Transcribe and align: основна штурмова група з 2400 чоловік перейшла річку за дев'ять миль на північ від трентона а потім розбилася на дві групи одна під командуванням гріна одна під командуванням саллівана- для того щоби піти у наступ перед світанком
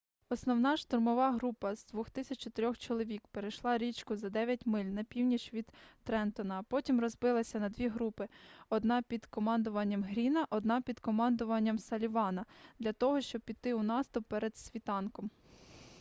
основна 0.29 0.77
штурмова 0.77 1.31
група 1.31 1.75
з 1.75 1.85
2400 1.85 2.75
чоловік 2.75 3.27
перейшла 3.27 3.77
річку 3.77 4.15
за 4.15 4.29
дев'ять 4.29 4.65
миль 4.65 4.85
на 4.85 5.03
північ 5.03 5.53
від 5.53 5.67
трентона 6.03 6.59
а 6.59 6.63
потім 6.63 6.99
розбилася 6.99 7.59
на 7.59 7.69
дві 7.69 7.87
групи 7.87 8.27
одна 8.69 9.01
під 9.01 9.25
командуванням 9.25 10.03
гріна 10.03 10.47
одна 10.49 10.81
під 10.81 10.99
командуванням 10.99 11.79
саллівана- 11.79 12.45
для 12.79 12.93
того 12.93 13.21
щоби 13.21 13.43
піти 13.45 13.73
у 13.73 13.83
наступ 13.83 14.27
перед 14.27 14.57
світанком 14.57 15.29